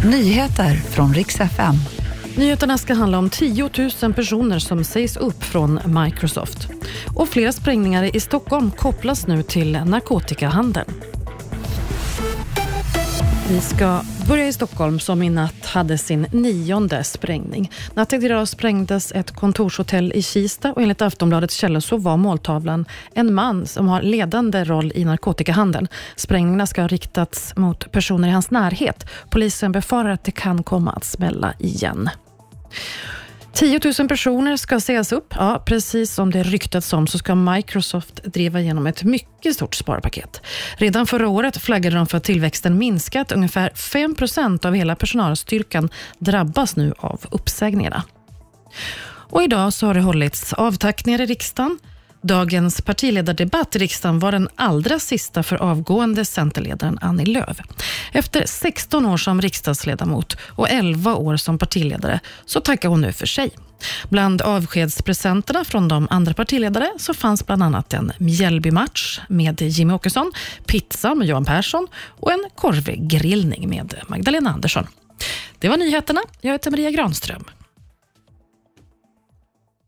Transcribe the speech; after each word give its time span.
Nyheter 0.00 0.74
från 0.74 1.14
riks 1.14 1.40
FM. 1.40 1.74
Nyheterna 2.36 2.78
ska 2.78 2.94
handla 2.94 3.18
om 3.18 3.30
10 3.30 3.70
000 4.02 4.14
personer 4.14 4.58
som 4.58 4.84
sägs 4.84 5.16
upp 5.16 5.44
från 5.44 5.80
Microsoft. 6.04 6.68
Och 7.14 7.28
flera 7.28 7.52
sprängningar 7.52 8.16
i 8.16 8.20
Stockholm 8.20 8.70
kopplas 8.70 9.26
nu 9.26 9.42
till 9.42 9.72
narkotikahandeln. 9.72 11.11
Vi 13.52 13.60
ska 13.60 14.00
börja 14.28 14.48
i 14.48 14.52
Stockholm 14.52 15.00
som 15.00 15.22
i 15.22 15.30
natt 15.30 15.66
hade 15.66 15.98
sin 15.98 16.26
nionde 16.32 17.04
sprängning. 17.04 17.70
Natten 17.94 18.20
till 18.20 18.30
idag 18.30 18.48
sprängdes 18.48 19.12
ett 19.12 19.30
kontorshotell 19.30 20.12
i 20.14 20.22
Kista 20.22 20.72
och 20.72 20.82
enligt 20.82 21.02
Aftonbladets 21.02 21.54
källor 21.54 21.80
så 21.80 21.96
var 21.96 22.16
måltavlan 22.16 22.84
en 23.14 23.34
man 23.34 23.66
som 23.66 23.88
har 23.88 24.02
ledande 24.02 24.64
roll 24.64 24.92
i 24.94 25.04
narkotikahandeln. 25.04 25.88
Sprängningarna 26.16 26.66
ska 26.66 26.80
ha 26.80 26.88
riktats 26.88 27.56
mot 27.56 27.92
personer 27.92 28.28
i 28.28 28.30
hans 28.30 28.50
närhet. 28.50 29.06
Polisen 29.30 29.72
befarar 29.72 30.10
att 30.10 30.24
det 30.24 30.30
kan 30.30 30.62
komma 30.62 30.92
att 30.92 31.04
smälla 31.04 31.54
igen. 31.58 32.10
10 33.54 33.80
000 33.98 34.08
personer 34.08 34.56
ska 34.56 34.80
sägas 34.80 35.12
upp. 35.12 35.34
Ja, 35.36 35.62
precis 35.66 36.14
som 36.14 36.30
det 36.30 36.42
ryktats 36.42 36.92
om 36.92 37.06
så 37.06 37.18
ska 37.18 37.34
Microsoft 37.34 38.24
driva 38.24 38.60
igenom 38.60 38.86
ett 38.86 39.02
mycket 39.04 39.54
stort 39.54 39.74
sparpaket. 39.74 40.40
Redan 40.76 41.06
förra 41.06 41.28
året 41.28 41.56
flaggade 41.56 41.96
de 41.96 42.06
för 42.06 42.16
att 42.16 42.24
tillväxten 42.24 42.78
minskat. 42.78 43.32
Ungefär 43.32 43.70
5 43.74 44.14
procent 44.14 44.64
av 44.64 44.74
hela 44.74 44.96
personalstyrkan 44.96 45.88
drabbas 46.18 46.76
nu 46.76 46.94
av 46.98 47.20
uppsägningarna. 47.30 48.02
Och 49.04 49.42
idag 49.42 49.72
så 49.72 49.86
har 49.86 49.94
det 49.94 50.00
hållits 50.00 50.52
avtackningar 50.52 51.20
i 51.20 51.26
riksdagen. 51.26 51.78
Dagens 52.22 52.82
partiledardebatt 52.82 53.76
i 53.76 53.78
riksdagen 53.78 54.18
var 54.18 54.32
den 54.32 54.48
allra 54.56 54.98
sista 54.98 55.42
för 55.42 55.56
avgående 55.56 56.24
Centerledaren 56.24 56.98
Annie 57.00 57.24
Lööf. 57.26 57.56
Efter 58.12 58.46
16 58.46 59.06
år 59.06 59.16
som 59.16 59.40
riksdagsledamot 59.40 60.36
och 60.48 60.70
11 60.70 61.14
år 61.14 61.36
som 61.36 61.58
partiledare 61.58 62.20
så 62.46 62.60
tackar 62.60 62.88
hon 62.88 63.00
nu 63.00 63.12
för 63.12 63.26
sig. 63.26 63.50
Bland 64.08 64.42
avskedspresenterna 64.42 65.64
från 65.64 65.88
de 65.88 66.08
andra 66.10 66.34
partiledare 66.34 66.92
så 66.98 67.14
fanns 67.14 67.46
bland 67.46 67.62
annat 67.62 67.92
en 67.92 68.12
Mjällbymatch 68.18 69.20
med 69.28 69.62
Jimmy 69.62 69.94
Åkesson, 69.94 70.32
pizza 70.66 71.14
med 71.14 71.28
Johan 71.28 71.44
Persson 71.44 71.86
och 72.20 72.32
en 72.32 72.44
korvgrillning 72.54 73.68
med 73.68 73.94
Magdalena 74.08 74.50
Andersson. 74.50 74.86
Det 75.58 75.68
var 75.68 75.76
nyheterna. 75.76 76.20
Jag 76.40 76.52
heter 76.52 76.70
Maria 76.70 76.90
Granström. 76.90 77.44